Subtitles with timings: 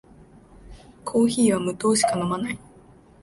[1.05, 2.57] コーヒーは無糖しか飲まない